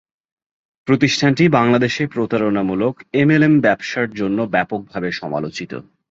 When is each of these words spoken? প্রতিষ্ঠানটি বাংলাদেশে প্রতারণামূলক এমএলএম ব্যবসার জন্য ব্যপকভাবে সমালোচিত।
প্রতিষ্ঠানটি 0.87 1.43
বাংলাদেশে 1.57 2.03
প্রতারণামূলক 2.07 2.93
এমএলএম 3.13 3.55
ব্যবসার 3.61 4.07
জন্য 4.11 4.37
ব্যপকভাবে 4.53 5.09
সমালোচিত। 5.11 5.71